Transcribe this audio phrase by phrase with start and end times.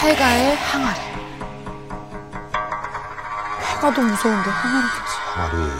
[0.00, 0.98] 폐가의 항아리.
[3.60, 5.16] 폐가도 무서운데 항아리까지.
[5.34, 5.70] 항아리.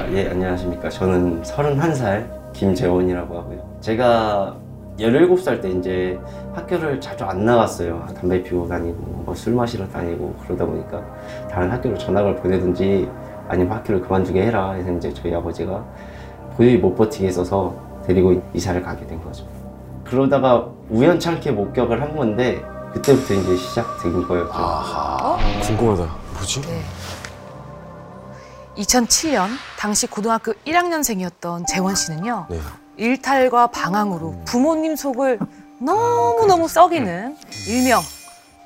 [0.00, 0.88] 아, 예, 안녕하십니까.
[0.88, 3.78] 저는 31살 김재원이라고 하고요.
[3.80, 4.54] 제가
[5.00, 6.18] 17살 때 이제
[6.54, 8.06] 학교를 자주 안 나갔어요.
[8.18, 11.02] 담배 피우고 다니고, 뭐 술 마시러 다니고, 그러다 보니까
[11.50, 13.10] 다른 학교로 전학을 보내든지
[13.48, 14.72] 아니면 학교를 그만두게 해라.
[14.72, 15.84] 해서 이제 저희 아버지가
[16.56, 17.74] 도저히 못 버티게 있어서
[18.06, 19.44] 데리고 이사를 가게 된 거죠.
[20.04, 22.62] 그러다가 우연찮게 목격을 한 건데,
[22.96, 24.52] 그때부터 이제 시작된 거였죠.
[24.54, 25.38] 아하.
[25.62, 26.16] 궁금하다.
[26.34, 26.60] 뭐지?
[26.62, 26.82] 네.
[28.78, 29.48] 2007년
[29.78, 32.46] 당시 고등학교 1학년생이었던 재원 씨는요.
[32.48, 32.60] 네.
[32.96, 35.38] 일탈과 방황으로 부모님 속을
[35.80, 37.36] 너무너무 썩이는
[37.66, 38.00] 일명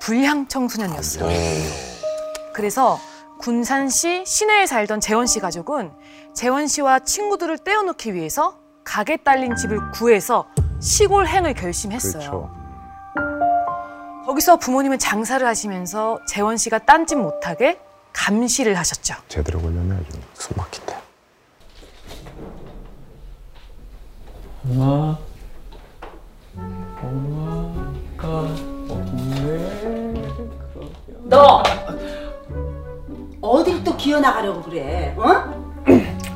[0.01, 1.29] 불량 청소년이었어요.
[2.55, 2.99] 그래서
[3.41, 5.91] 군산시 시내에 살던 재원 씨 가족은
[6.35, 10.47] 재원 씨와 친구들을 떼어놓기 위해서 가게 딸린 집을 구해서
[10.81, 12.31] 시골 행을 결심했어요.
[12.31, 12.60] 그렇죠.
[14.27, 17.81] 거기서 부모님은 장사를 하시면서 재원 씨가 딴짓 못하게
[18.13, 19.15] 감시를 하셨죠.
[19.29, 21.01] 제대로 걸려면 아주 숨 막힌다.
[24.69, 25.17] 엄마,
[27.03, 28.29] 엄마가
[28.89, 30.23] 없네.
[31.25, 31.63] 너
[33.41, 35.15] 어딜 또 기어 나가려고 그래?
[35.17, 35.25] 어?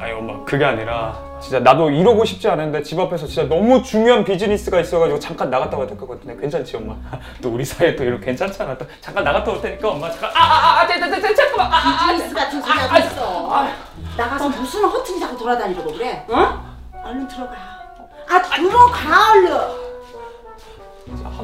[0.00, 4.80] 아니 엄마 그게 아니라 진짜 나도 이러고 싶지 않은데 집 앞에서 진짜 너무 중요한 비즈니스가
[4.80, 6.96] 있어가지고 잠깐 나갔다 와야 될 것 같은데 괜찮지 엄마?
[7.42, 8.78] 또 우리 사이에 또 이렇게 괜찮잖아.
[8.78, 13.66] 또 잠깐 나갔다 올 테니까 엄마 잠깐 아아아 잠깐만 아, 비즈니스 같은 소리 하고 있어.
[14.16, 16.24] 나가서 무슨 허튼 자고 돌아다니려고 그래?
[16.30, 16.64] 어?
[17.04, 17.52] 얼른 들어가.
[18.30, 19.52] 아 들어가 얼른.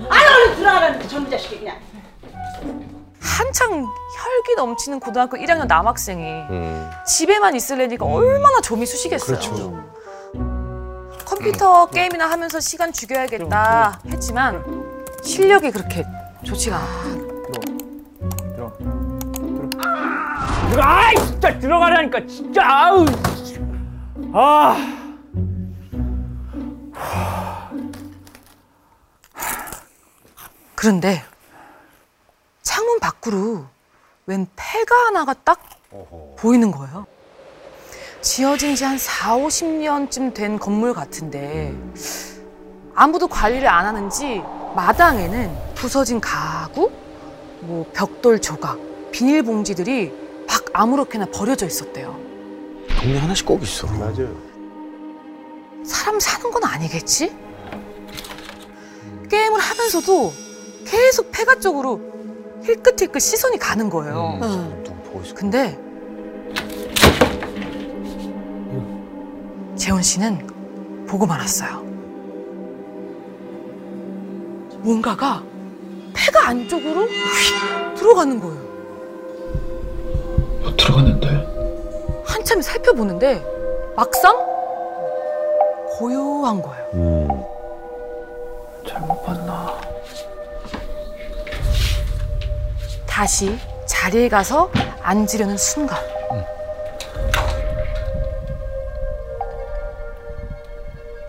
[0.08, 1.76] 아 얼른 들어가라는 전부 자식이 그냥.
[3.20, 6.90] 한창 혈기 넘치는 고등학교 1학년 남학생이 음.
[7.06, 9.38] 집에만 있으려니까 얼마나 좀이 쑤시겠어요.
[9.38, 9.90] 그렇죠.
[11.26, 14.64] 컴퓨터 게임이나 하면서 시간 죽여야겠다 했지만
[15.22, 16.04] 실력이 그렇게
[16.44, 17.18] 좋지가 않아요.
[18.56, 18.72] 들어.
[20.70, 20.82] 들어.
[20.82, 23.04] 아이 진짜 들어가라니까 진짜 아우.
[24.32, 24.96] 아.
[30.74, 31.22] 그런데
[32.62, 33.64] 창문 밖으로
[34.26, 35.60] 웬 폐가 하나가 딱
[36.36, 37.06] 보이는 거예요.
[38.20, 41.74] 지어진 지 한 4, 50년쯤 된 건물 같은데
[42.94, 44.42] 아무도 관리를 안 하는지
[44.76, 46.90] 마당에는 부서진 가구,
[47.60, 48.78] 뭐 벽돌 조각,
[49.10, 50.12] 비닐봉지들이
[50.46, 52.14] 막 아무렇게나 버려져 있었대요.
[53.00, 53.86] 동네 하나씩 꼭 있어.
[53.86, 54.36] 맞아요.
[55.84, 57.34] 사람 사는 건 아니겠지?
[59.30, 60.32] 게임을 하면서도
[60.84, 62.00] 계속 폐가 쪽으로
[62.70, 64.38] 힐끗힐끗 시선이 가는 거예요.
[64.42, 64.84] 음.
[65.34, 65.78] 근데
[69.76, 70.46] 재원 씨는
[71.06, 71.80] 보고 말았어요.
[74.82, 75.42] 뭔가가
[76.14, 78.60] 폐가 안쪽으로 휙 들어가는 거예요.
[80.64, 81.28] 어, 들어갔는데.
[82.24, 83.44] 한참 살펴보는데
[83.96, 84.36] 막상
[85.98, 86.84] 고요한 거예요.
[86.94, 87.19] 음.
[93.20, 94.70] 다시 자리에 가서
[95.02, 95.98] 앉으려는 순간.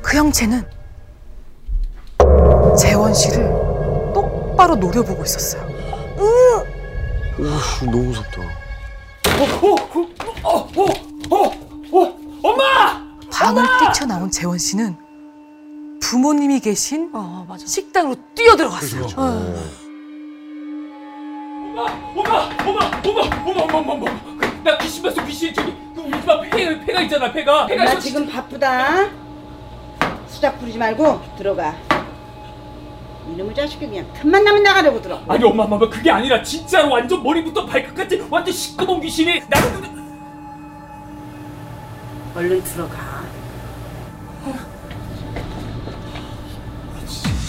[0.02, 0.66] 그 형체는
[2.80, 3.44] 재원 씨를
[4.14, 5.64] 똑바로 노려보고 있었어요.
[7.38, 8.42] 오 씨 너무 무섭다.
[13.32, 14.96] 방을 뛰쳐나온 재원 씨는
[16.02, 19.08] 부모님이 계신 어, 식당으로 뛰어들어갔어요.
[21.72, 21.84] 엄마,
[22.16, 24.22] 엄마, 엄마, 엄마, 엄마, 엄마, 엄마.
[24.38, 25.54] 그, 나 귀신 봤어, 귀신.
[25.54, 27.66] 저기 그 우리 집 앞에 폐, 폐가 있잖아, 폐가.
[27.66, 28.00] 폐가 나 있어.
[28.02, 29.10] 지금 바쁘다.
[30.28, 31.74] 수작 부리지 말고 들어가.
[33.30, 35.22] 이놈의 자식이 그냥 틈만 나면 나가려고 들어.
[35.30, 40.02] 아니 엄마, 엄마, 그게 아니라 진짜로 완전 머리부터 발끝까지 완전 시꺼먼 귀신이 나를 눈-
[42.36, 43.22] 얼른 들어가.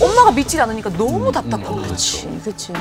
[0.00, 2.26] 엄마가 믿질 않으니까 너무 답답한 거지.
[2.26, 2.72] 그렇지, 그렇지.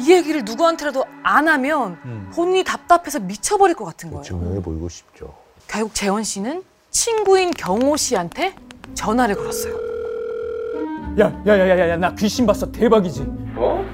[0.00, 1.98] 이 얘기를 누구한테라도 안 하면
[2.34, 4.22] 본인이 답답해서 미쳐버릴 것 같은 거예요.
[4.22, 5.34] 증명해 보이고 싶죠.
[5.68, 8.54] 결국 재원 씨는 친구인 경호 씨한테
[8.94, 9.74] 전화를 걸었어요.
[11.20, 12.70] 야, 야, 야, 야, 야, 나 귀신 봤어.
[12.72, 13.26] 대박이지.
[13.56, 13.84] 어?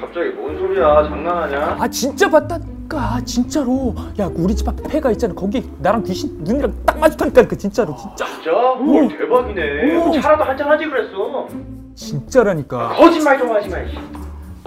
[0.00, 1.08] 갑자기 뭔 소리야?
[1.08, 1.76] 장난하냐?
[1.80, 6.74] 아 진짜 봤다니까 아, 진짜로 야 우리 집 앞에 폐가 있잖아 거기 나랑 귀신 눈이랑
[6.86, 8.50] 딱 마주하니까 그 진짜로 진짜 진짜?
[8.52, 9.96] 오, 대박이네.
[9.96, 10.20] 오.
[10.20, 11.48] 차라도 한잔 하지 그랬어.
[11.94, 13.76] 진짜라니까 거짓말 좀 하지 마.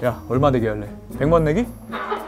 [0.04, 0.86] 야 얼마 내기 할래?
[1.18, 1.66] 100만 내기?
[1.90, 2.20] 아,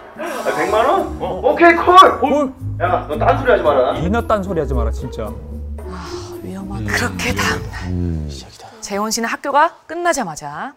[0.45, 1.17] 100만 원?
[1.21, 1.95] 어, 오케이 콜.
[2.21, 3.99] 뭘 야, 너 딴소리 하지 마라.
[3.99, 5.31] 이나 딴 소리 하지 마라 진짜
[6.43, 6.85] 위험하다.
[6.87, 8.31] 그렇게 다음 음.
[8.81, 10.75] 재원 씨는 학교가 끝나자마자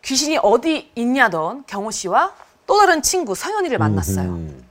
[0.00, 2.32] 귀신이 어디 있냐던 경호 씨와
[2.66, 4.28] 또 다른 친구 성현이를 만났어요.
[4.30, 4.64] 음.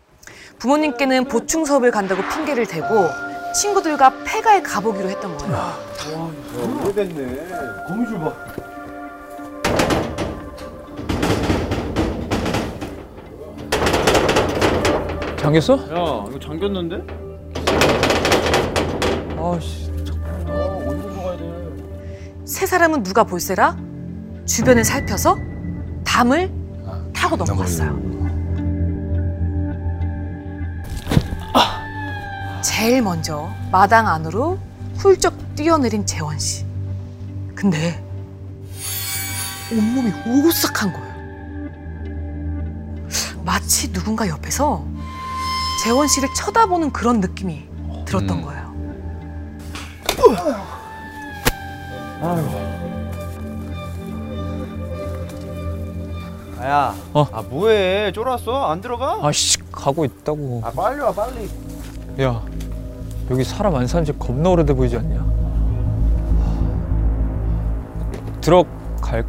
[0.57, 3.07] 부모님께는 보충 수업을 간다고 핑계를 대고
[3.53, 5.74] 친구들과 폐가에 가보기로 했던 거예요.
[6.83, 7.85] 오래됐네.
[7.88, 8.33] 거미줄 봐.
[15.39, 15.74] 잠겼어?
[15.75, 16.98] 야 이거 잠겼는데?
[19.39, 19.88] 아씨.
[22.45, 23.78] 세 사람은 누가 볼세라
[24.45, 25.38] 주변을 살펴서
[26.04, 26.50] 담을
[27.13, 28.18] 타고 넘어갔어요.
[32.63, 34.57] 제일 먼저 마당 안으로
[34.98, 36.66] 훌쩍 뛰어내린 재원 씨.
[37.56, 38.04] 근데
[39.72, 40.12] 온몸이
[40.45, 41.07] 오싹한 거예요.
[43.44, 44.86] 마치 누군가 옆에서
[45.88, 47.66] 재원 씨를 쳐다보는 그런 느낌이
[48.04, 48.68] 들었던 거예요.
[56.60, 57.25] 아야 어?
[57.31, 58.69] 아 뭐해 쫄았어?
[58.69, 59.19] 안 들어가?
[59.25, 60.62] 아씨 가고 있다고.
[60.66, 61.50] 아 빨리 와 빨리
[62.22, 62.44] 야
[63.31, 65.25] 여기 사람 안 사는 집 겁나 오래돼 보이지 않냐?
[68.42, 69.25] 들어갈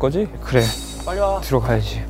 [0.00, 0.28] 거지?
[0.42, 0.64] 그래
[1.06, 2.04] 빨리 와 들어가야지.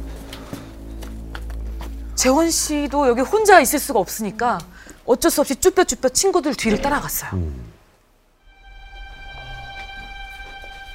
[2.22, 4.58] 재원 씨도 여기 혼자 있을 수가 없으니까
[5.04, 7.32] 어쩔 수 없이 쭈뼛쭈뼛 친구들 뒤를 따라갔어요.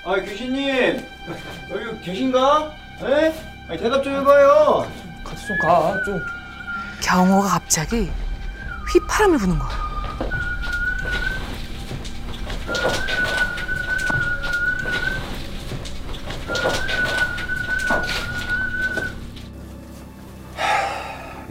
[0.05, 1.05] 아 귀신님
[1.69, 2.71] 여기 계신가?
[3.03, 3.33] 에?
[3.67, 4.89] 아니 대답 좀 해봐요
[5.25, 6.01] 같이 좀 가.
[6.05, 6.17] 좀.
[7.03, 8.09] 경호가 갑자기
[8.93, 9.86] 휘파람을 부는 거예요.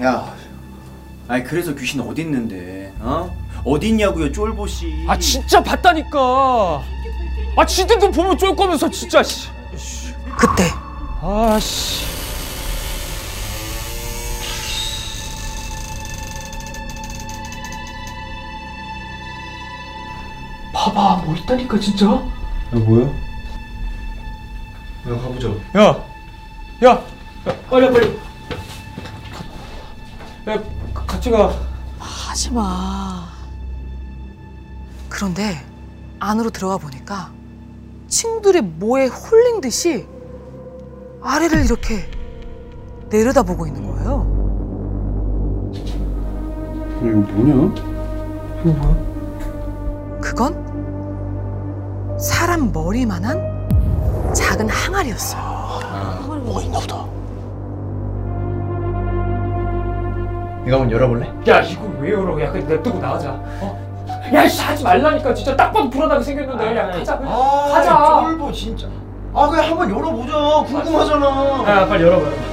[0.03, 0.35] 야
[1.29, 3.35] 아니 그래서 귀신 어디 있는데 어?
[3.65, 6.83] 어디 있냐고요 쫄보 씨 아 진짜 봤다니까.
[7.57, 9.49] 아 지들도 보면 쫄 거면서 진짜 씨.
[10.39, 10.65] 그때
[11.23, 12.05] 아 씨.
[20.73, 22.07] 봐봐 뭐 있다니까 진짜.
[22.07, 22.23] 야
[22.73, 23.07] 뭐야?
[25.09, 25.83] 야 가보자 야,
[26.85, 27.03] 야, 야
[27.71, 28.19] 빨리 빨리.
[30.49, 30.63] 야
[30.95, 31.53] 가- 같이 가.
[31.99, 33.27] 하지 마.
[35.09, 35.57] 그런데
[36.21, 37.31] 안으로 들어가 보니까
[38.09, 40.07] 친구들이 뭐에 홀린 듯이
[41.23, 42.09] 아래를 이렇게
[43.11, 44.37] 내려다보고 있는 거예요.
[47.03, 47.75] 이거 뭐냐?
[50.21, 50.67] 그건
[52.19, 55.43] 사람 머리만한 작은 항아리였어요.
[56.45, 57.05] 뭐가 있나 보다.
[60.67, 61.33] 이거 한번 열어볼래?
[61.49, 62.41] 야 이거 왜 열어?
[62.43, 63.31] 야 그냥 냅두고 나가자.
[63.61, 63.79] 어?
[64.35, 66.77] 야 씨, 하지 말라니까 진짜 딱 봐도 불안하게 생겼는데.
[66.77, 67.19] 야 가자.
[67.19, 67.33] 그냥.
[67.33, 68.21] 아 가자.
[68.23, 68.89] 쫄보 진짜
[69.33, 72.27] 아 그냥 한번 열어보자 궁금하잖아 야 빨리 열어봐.
[72.27, 72.47] 열어봐.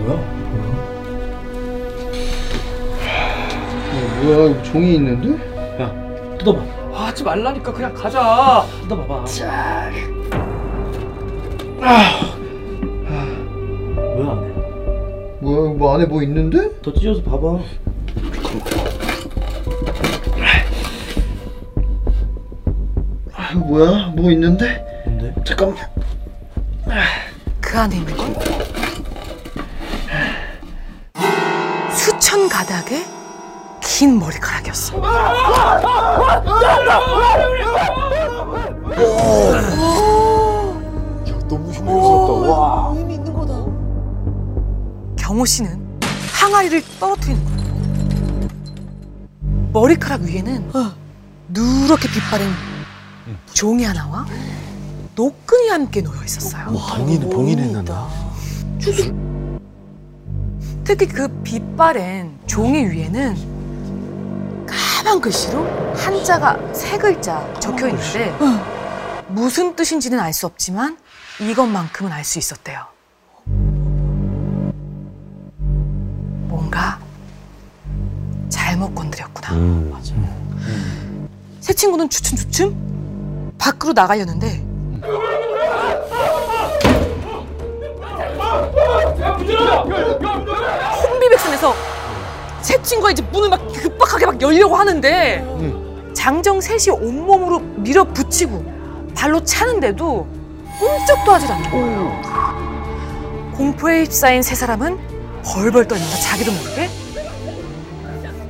[0.00, 0.18] 뭐야?
[4.22, 5.82] 뭐야 이거 종이 있는데?
[5.82, 5.90] 야
[6.38, 6.60] 뜯어봐
[6.94, 8.64] 아, 하지 말라니까 그냥 가자.
[8.82, 9.24] 뜯어봐봐
[11.80, 12.33] 뭐야
[15.76, 16.70] 뭐 안에 뭐 있는데?
[16.82, 17.58] 더 찢어서 봐봐
[23.32, 25.02] 아, 뭐야 뭐 있는데?
[25.04, 25.34] 뭔데?
[25.44, 25.76] 잠깐만
[27.60, 28.34] 그 안에 있는 건
[31.90, 33.04] 수천 가닥의
[33.82, 35.00] 긴 머리카락이었어요.
[41.48, 42.50] 너무 흉흉스럽다.
[42.50, 43.03] 와.
[45.24, 46.00] 경호 씨는
[46.34, 47.64] 항아리를 떨어뜨리는 거예요.
[49.72, 50.70] 머리카락 위에는
[51.48, 52.52] 누렇게 빛바랜
[53.54, 54.26] 종이 하나와
[55.14, 56.66] 노끈이 함께 놓여 있었어요.
[56.66, 58.06] 봉인 봉인해 놨나?
[60.84, 68.30] 특히 그 빛바랜 종이 위에는 까만 글씨로 한자가 세 글자 적혀 있는데
[69.28, 70.98] 무슨 뜻인지는 알 수 없지만
[71.40, 72.92] 이것만큼은 알 수 있었대요.
[78.84, 79.50] 잘못 건드렸구나.
[79.54, 81.28] 음.
[81.60, 84.62] 새 친구는 주춤주춤 밖으로 나가려는데
[91.02, 91.74] 혼비백산에서
[92.60, 95.44] 새 친구가 이제 문을 막 급박하게 막 열려고 하는데
[96.12, 98.74] 장정 셋이 온몸으로 밀어붙이고
[99.14, 100.26] 발로 차는데도
[100.78, 103.54] 꿈쩍도 하질 않는 거예요.
[103.56, 104.98] 공포에 휩싸인 세 사람은
[105.44, 106.88] 벌벌 떨면서 자기도 모르게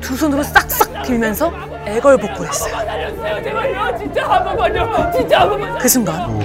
[0.04, 1.50] 두 손으로 싹싹 빌면서
[1.86, 2.74] 애걸복걸 했어요.
[5.80, 6.38] 그 순간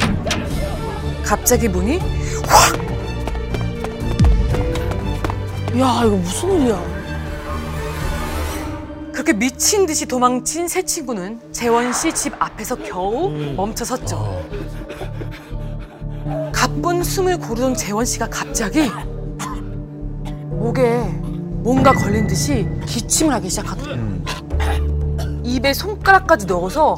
[1.23, 1.97] 갑자기 문이
[5.77, 6.81] 야 이거 무슨 일이야?
[9.11, 14.41] 그렇게 미친 듯이 도망친 새 친구는 재원 씨 집 앞에서 겨우 멈춰 섰죠.
[16.53, 18.89] 가쁜 숨을 고르던 재원 씨가 갑자기
[20.49, 21.03] 목에
[21.61, 24.19] 뭔가 걸린 듯이 기침을 하기 시작하더래요.
[25.43, 26.97] 입에 손가락까지 넣어서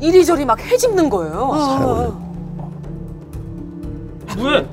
[0.00, 2.12] 이리저리 막 헤집는 거예요.
[4.38, 4.66] 왜?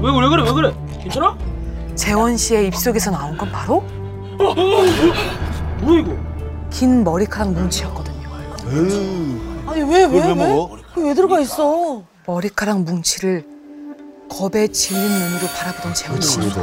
[0.00, 0.74] 왜, 왜 그래, 왜 그래?
[1.02, 1.36] 괜찮아?
[1.94, 3.82] 재원 씨의 입속에서 나온 건 바로
[4.38, 6.16] 뭐야, 이거?
[6.70, 8.28] 긴 머리카락 뭉치였거든요.
[9.66, 10.32] 아니 왜 왜 왜?
[10.32, 10.66] 왜?
[11.08, 12.02] 왜 들어가 있어?
[12.26, 13.44] 머리카락 뭉치를
[14.30, 16.60] 겁에 질린 눈으로 바라보던 재원 진짜.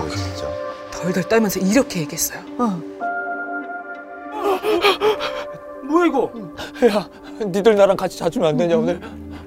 [1.05, 2.39] 덜덜 떨면서 이렇게 얘기했어요.
[5.87, 6.31] 뭐야, 이거?
[6.87, 7.07] 야,
[7.45, 8.99] 니들 나랑 같이 자주면 안 되냐 오늘?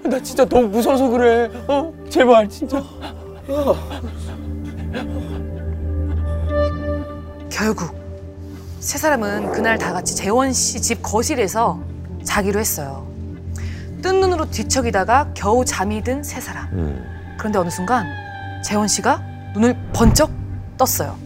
[0.05, 1.51] 나 진짜 너무 무서워서 그래.
[1.67, 2.81] 어, 제발 진짜.
[7.51, 7.91] 결국
[8.79, 11.81] 세 사람은 그날 다 같이 재원 씨 집 거실에서
[12.23, 13.07] 자기로 했어요.
[14.01, 16.69] 뜬 눈으로 뒤척이다가 겨우 잠이 든 세 사람.
[17.37, 18.07] 그런데 어느 순간
[18.65, 19.21] 재원 씨가
[19.55, 20.31] 눈을 번쩍
[20.77, 21.17] 떴어요.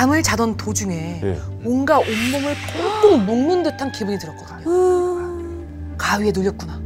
[0.00, 1.32] 잠을 자던 도중에 예.
[1.62, 2.56] 뭔가 온몸을
[3.02, 5.96] 꽁꽁 묶는 듯한 기분이 들었거든요.
[5.98, 6.80] 가위에 눌렸구나.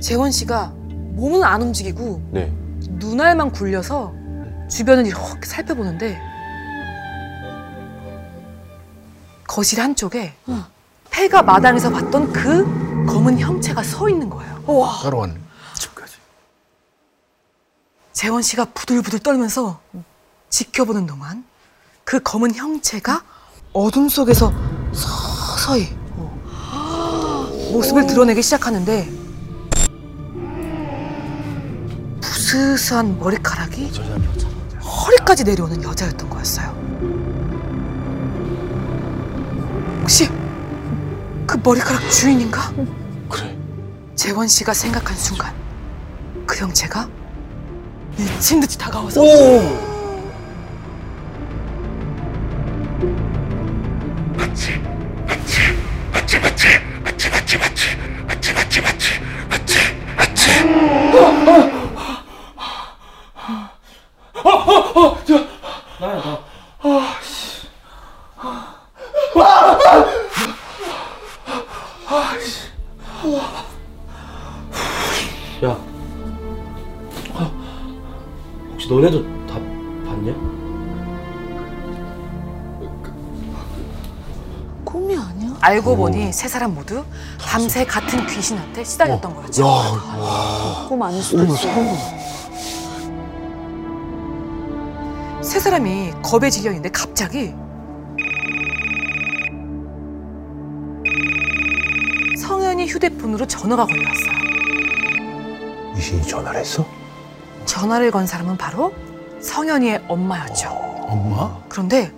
[0.00, 2.52] 재원 씨가 몸은 안 움직이고 네.
[2.88, 4.12] 눈알만 굴려서
[4.68, 6.20] 주변을 이렇게 살펴보는데
[9.46, 10.34] 거실 한쪽에
[11.10, 12.64] 폐가 마당에서 봤던 그
[13.06, 14.64] 검은 형체가 서 있는 거예요.
[15.04, 15.36] 따라왔네.
[15.74, 16.16] 집까지.
[18.12, 19.78] 재원 씨가 부들부들 떨면서
[20.50, 21.44] 지켜보는 동안
[22.08, 23.22] 그 검은 형체가
[23.74, 24.50] 어둠 속에서
[24.94, 25.94] 서서히
[27.70, 29.06] 모습을 드러내기 시작하는데
[32.22, 33.92] 부스스한 머리카락이
[34.80, 36.68] 허리까지 내려오는 여자였던 거였어요.
[40.00, 40.30] 혹시
[41.46, 42.72] 그 머리카락 주인인가?
[43.28, 43.54] 그래.
[44.14, 45.54] 재원 씨가 생각한 순간
[46.46, 47.06] 그 형체가
[48.16, 49.97] 미친 듯이 다가와서 나
[85.78, 87.04] 알고 보니 세 사람 모두
[87.40, 89.64] 밤새 같은 귀신한테 시달렸던 거였죠.
[90.88, 91.68] 꿈 아닐 수도 있어.
[95.40, 97.54] 세 사람이 겁에 질려 있는데 갑자기
[102.40, 104.38] 성현이 휴대폰으로 전화가 걸려왔어요.
[105.96, 106.84] 유신이 전화를 했어?
[107.66, 108.92] 전화를 건 사람은 바로
[109.40, 110.70] 성현이의 엄마였죠.
[110.70, 111.56] 엄마?
[111.68, 112.12] 그런데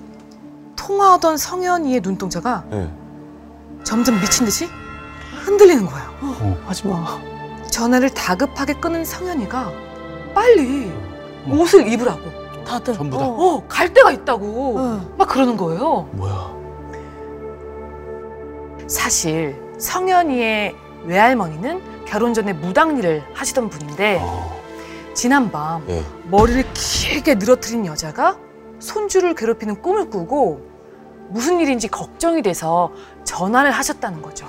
[0.76, 2.90] 통화하던 성현이의 눈동자가 네.
[3.84, 4.68] 점점 미친 듯이
[5.44, 6.56] 흔들리는 거예요.
[6.66, 7.18] 하지 마.
[7.70, 9.72] 전화를 다급하게 끊은 성현이가
[10.34, 10.92] 빨리
[11.48, 12.40] 옷을 입으라고.
[12.64, 13.24] 다들 전부 다?
[13.26, 13.56] 어.
[13.56, 14.76] 어, 갈 데가 있다고.
[14.78, 15.14] 응.
[15.16, 16.08] 막 그러는 거예요.
[16.12, 16.60] 뭐야?
[18.86, 24.60] 사실 성현이의 외할머니는 결혼 전에 무당 일을 하시던 분인데 어.
[25.14, 26.04] 지난밤 예.
[26.28, 28.36] 머리를 길게 늘어뜨린 여자가
[28.78, 30.68] 손주를 괴롭히는 꿈을 꾸고
[31.28, 32.90] 무슨 일인지 걱정이 돼서
[33.30, 34.48] 전화를 하셨다는 거죠.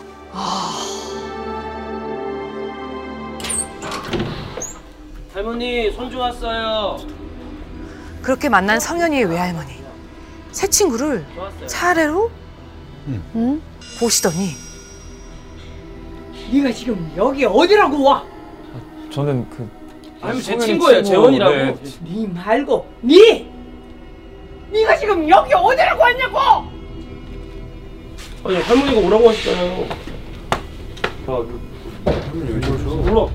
[5.32, 6.98] 할머니, 손주 왔어요.
[8.24, 9.72] 그렇게 만난 성현이의 외할머니
[10.52, 11.26] 새 친구를
[11.68, 12.32] 차례로
[13.36, 13.62] 응?
[14.00, 14.50] 보시더니
[16.52, 18.24] 네가 지금 여기 어디라고 와?
[19.12, 19.70] 저는 그
[20.22, 21.56] 아니, 제 친구예요, 친구, 재원이라고.
[21.56, 21.76] 네.
[22.02, 23.48] 네 말고 네!
[24.72, 26.71] 네가 지금 여기 어디라고 왔냐고!
[28.44, 29.88] 아니, 할머니가 오라고 하셨잖아요.
[31.28, 31.44] 아,
[32.06, 32.86] 할머니 왜 저러셔?
[32.86, 33.28] 몰라.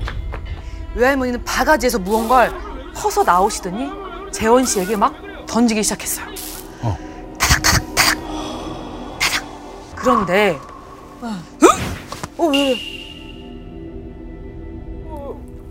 [0.95, 2.53] 외할머니는 바가지에서 무언가를
[2.95, 3.89] 퍼서 나오시더니
[4.31, 5.13] 재원 씨에게 막
[5.47, 6.25] 던지기 시작했어요.
[7.39, 9.95] 타닥 타닥 타닥 타닥.
[9.95, 10.59] 그런데
[12.37, 12.75] 어 왜?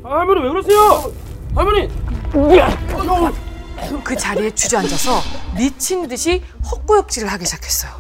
[0.05, 1.12] 아, 할머니 왜 그러세요?
[1.55, 1.88] 할머니!
[4.05, 5.21] 그 자리에 주저앉아서
[5.57, 7.93] 미친 듯이 헛구역질을 하기 시작했어요.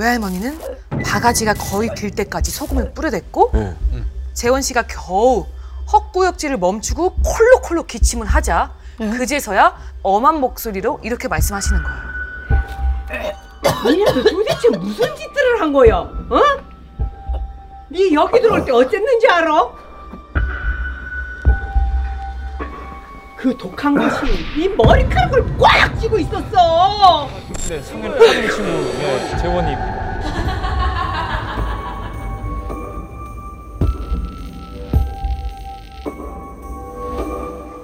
[0.00, 0.58] 외할머니는
[1.04, 3.76] 바가지가 거의 들 때까지 소금을 뿌려댔고 네.
[4.32, 5.46] 재원 씨가 겨우
[5.92, 12.10] 헛구역질을 멈추고 콜록콜록 기침을 하자 그제서야 엄한 목소리로 이렇게 말씀하시는 거예요.
[13.84, 15.96] 니네도 도대체 무슨 짓들을 한 거야?
[15.98, 16.40] 어?
[17.90, 19.68] 니 여기 들어올 때 어쨌는지 알아?
[23.36, 24.26] 그 독한 것이
[24.56, 27.28] 이 머리카락을 꽉 쥐고 있었어.
[27.70, 29.76] 네, 상현 사진 친구 예, 재원이.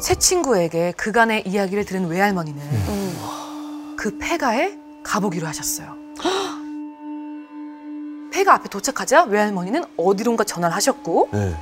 [0.00, 2.60] 새 친구에게 그간의 이야기를 들은 외할머니는
[3.96, 5.94] 그 폐가에 가보기로 하셨어요.
[8.32, 11.54] 폐가 앞에 도착하자 외할머니는 어디론가 전화를 하셨고 네.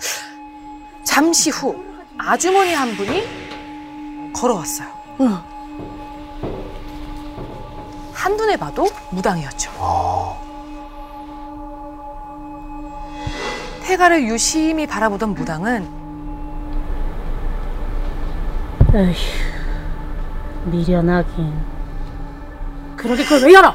[1.05, 1.77] 잠시 후
[2.17, 4.89] 아주머니 한 분이 걸어왔어요.
[8.15, 9.71] 한눈에 봐도 무당이었죠.
[13.83, 16.05] 폐가를 유심히 바라보던 무당은
[18.95, 19.15] 에휴,
[20.67, 21.53] 미련하긴.
[22.97, 23.75] 그러게 그걸 왜 열어?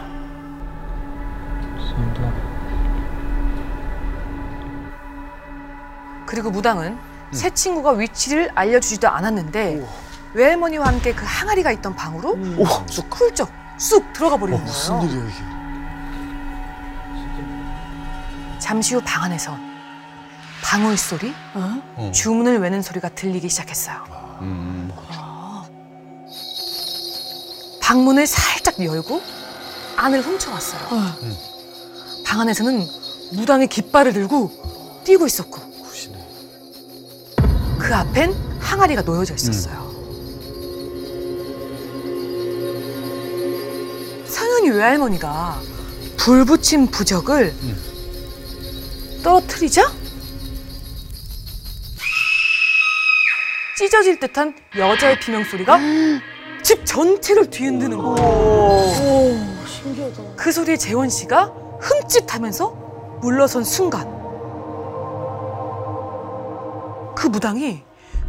[6.25, 6.97] 그리고 무당은
[7.31, 9.85] 새 친구가 위치를 알려주지도 않았는데
[10.33, 12.37] 외할머니와 함께 그 항아리가 있던 방으로
[12.87, 14.71] 쑥 훌쩍 쑥 들어가 버리는 거예요.
[14.71, 15.39] 무슨 일이야 이게?
[18.59, 19.57] 잠시 후 방 안에서
[20.61, 22.11] 방울 소리, 어.
[22.13, 24.03] 주문을 외는 소리가 들리기 시작했어요.
[24.41, 24.91] 음.
[27.81, 29.21] 방문을 살짝 열고
[29.95, 30.81] 안을 훔쳐왔어요.
[32.25, 32.85] 방 안에서는
[33.33, 35.69] 무당이 깃발을 들고 뛰고 있었고.
[37.79, 39.78] 그 앞엔 항아리가 놓여져 있었어요.
[44.69, 45.59] 외할머니가
[46.17, 47.53] 불 붙인 부적을
[49.23, 49.91] 떨어뜨리자
[53.77, 55.79] 찢어질 듯한 여자의 비명 소리가
[56.61, 59.65] 집 전체를 뒤흔드는 거예요.
[59.65, 60.21] 신기하다.
[60.35, 64.05] 그 소리에 재원 씨가 흠칫하면서 물러선 순간
[67.15, 67.83] 그 무당이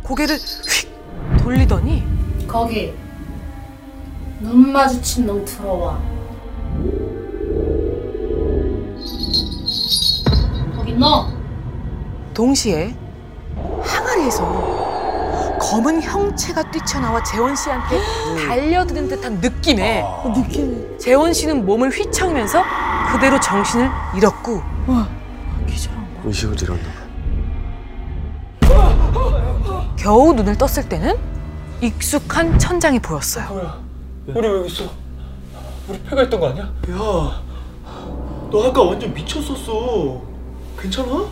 [0.04, 0.88] 고개를 휙
[1.42, 2.04] 돌리더니
[2.46, 2.94] 거기
[4.40, 6.00] 눈 마주친 놈 들어와.
[11.00, 11.26] 너.
[12.34, 12.94] 동시에
[13.82, 17.98] 항아리에서 검은 형체가 뛰쳐나와 재원 씨한테
[18.46, 20.96] 달려드는 듯한 느낌에 느낌.
[20.98, 22.62] 재원 씨는 몸을 휘청이면서
[23.12, 24.60] 그대로 정신을 잃었고
[25.66, 26.28] 기절한 거.
[26.28, 27.00] 의식을 잃었나 봐.
[29.96, 31.16] 겨우 눈을 떴을 때는
[31.80, 33.48] 익숙한 천장이 보였어요.
[33.48, 33.78] 뭐야?
[34.28, 34.84] 우리 왜 여기 있어?
[35.88, 36.64] 우리 폐가 있던 거 아니야?
[36.64, 36.72] 야,
[38.50, 40.28] 너 아까 완전 미쳤었어.
[40.80, 41.28] 괜찮아?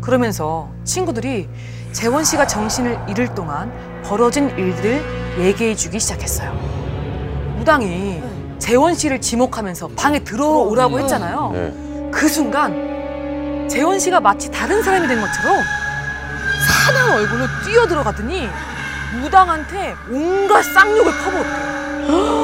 [0.00, 1.48] 그러면서 친구들이
[1.92, 3.72] 재원 씨가 정신을 잃을 동안
[4.04, 6.52] 벌어진 일들을 얘기해 주기 시작했어요.
[7.58, 8.22] 무당이
[8.58, 11.50] 재원 씨를 지목하면서 방에 들어오라고 했잖아요.
[11.52, 12.10] 네.
[12.10, 15.56] 그 순간 재원 씨가 마치 다른 사람이 된 것처럼
[16.66, 18.48] 사나운 얼굴로 뛰어들어가더니
[19.20, 22.37] 무당한테 온갖 쌍욕을 퍼부었대요.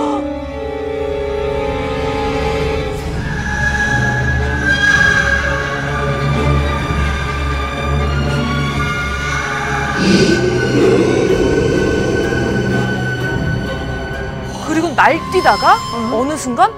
[15.44, 15.76] 뛰다가
[16.11, 16.72] 어 느 순간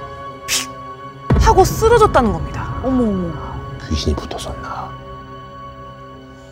[0.48, 0.68] 픽
[1.40, 2.80] 하고 쓰러졌다는 겁니다.
[2.82, 3.32] 어머 어머.
[3.88, 4.90] 귀신이 붙었었나?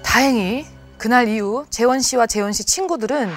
[0.04, 0.64] 다행히
[0.96, 3.32] 그날 이후 재원 씨와 재원 씨 친구들은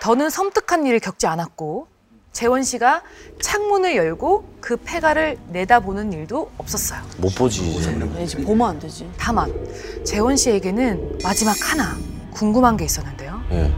[0.00, 1.86] 더는 섬뜩한 일을 겪지 않았고
[2.32, 3.02] 재원 씨가
[3.42, 7.02] 창문을 열고 그 폐가를 내다보는 일도 없었어요.
[7.18, 7.94] 못 보지 이제.
[8.22, 9.06] 이제 보면 안 되지.
[9.18, 9.52] 다만
[10.02, 11.94] 재원 씨에게는 마지막 하나
[12.32, 13.42] 궁금한 게 있었는데요.
[13.50, 13.70] 예.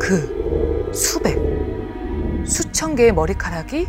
[0.00, 1.38] 그 수백,
[2.78, 3.88] 수천 개의 머리카락이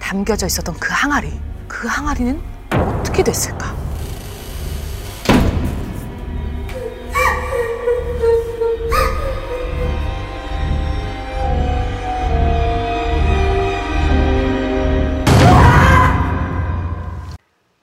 [0.00, 1.30] 담겨져 있었던 그 항아리.
[1.68, 2.42] 그 항아리는
[2.72, 3.76] 어떻게 됐을까?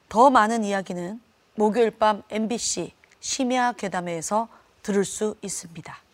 [0.10, 1.22] 더 많은 이야기는
[1.56, 4.50] 목요일 밤 MBC 심야 괴담회에서
[4.84, 6.11] 들을 수 있습니다.